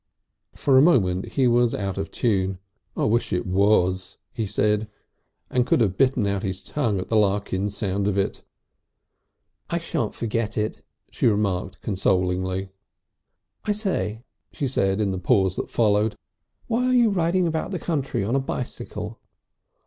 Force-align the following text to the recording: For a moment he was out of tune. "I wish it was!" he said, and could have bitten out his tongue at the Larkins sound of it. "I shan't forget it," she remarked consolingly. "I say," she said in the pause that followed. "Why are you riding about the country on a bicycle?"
For 0.55 0.79
a 0.79 0.81
moment 0.81 1.33
he 1.33 1.45
was 1.45 1.75
out 1.75 1.99
of 1.99 2.09
tune. 2.09 2.57
"I 2.97 3.03
wish 3.03 3.31
it 3.31 3.45
was!" 3.45 4.17
he 4.33 4.47
said, 4.47 4.89
and 5.47 5.63
could 5.67 5.79
have 5.79 5.95
bitten 5.95 6.25
out 6.25 6.41
his 6.41 6.63
tongue 6.63 6.99
at 6.99 7.07
the 7.09 7.15
Larkins 7.15 7.77
sound 7.77 8.07
of 8.07 8.17
it. 8.17 8.43
"I 9.69 9.77
shan't 9.77 10.15
forget 10.15 10.57
it," 10.57 10.81
she 11.11 11.27
remarked 11.27 11.81
consolingly. 11.81 12.69
"I 13.65 13.73
say," 13.73 14.23
she 14.51 14.67
said 14.67 14.99
in 14.99 15.11
the 15.11 15.19
pause 15.19 15.55
that 15.57 15.69
followed. 15.69 16.15
"Why 16.65 16.87
are 16.87 16.93
you 16.95 17.11
riding 17.11 17.45
about 17.45 17.69
the 17.69 17.77
country 17.77 18.23
on 18.23 18.33
a 18.35 18.39
bicycle?" 18.39 19.19